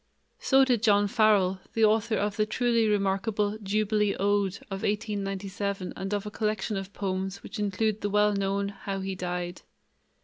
[0.39, 6.11] So did John Farrell, the author of the truly remarkable "Jubilee Ode" of 1897 and
[6.11, 9.61] of a collection of poems which include the well known "How He Died."